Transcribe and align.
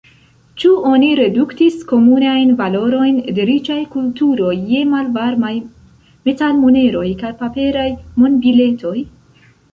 Ĉu 0.61 0.69
oni 0.91 1.07
reduktis 1.17 1.75
komunajn 1.89 2.53
valorojn 2.61 3.19
de 3.39 3.45
riĉaj 3.49 3.77
kulturoj 3.95 4.53
je 4.69 4.79
malvarmaj 4.93 5.51
metalmoneroj 6.29 7.05
kaj 7.25 7.31
paperaj 7.43 7.85
monbiletoj? 8.23 8.95